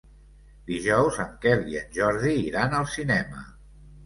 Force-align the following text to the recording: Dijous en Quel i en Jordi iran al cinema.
Dijous 0.69 1.19
en 1.23 1.35
Quel 1.43 1.61
i 1.73 1.77
en 1.83 1.93
Jordi 1.99 2.33
iran 2.47 2.75
al 2.79 2.89
cinema. 2.97 3.45